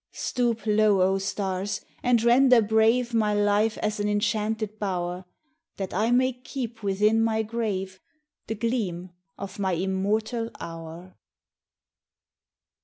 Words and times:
Stoop 0.13 0.65
low, 0.65 0.99
oh 1.03 1.19
stars, 1.19 1.81
and 2.01 2.23
render 2.23 2.59
brave 2.59 3.13
My 3.13 3.35
life 3.35 3.77
as 3.83 3.99
an 3.99 4.09
enchanted 4.09 4.79
bower, 4.79 5.25
That 5.77 5.93
I 5.93 6.09
may 6.09 6.33
keep 6.33 6.81
within 6.81 7.21
my 7.23 7.43
grave 7.43 7.99
The 8.47 8.55
gleam 8.55 9.11
of 9.37 9.59
my 9.59 9.73
immortal 9.73 10.49
hour 10.59 11.13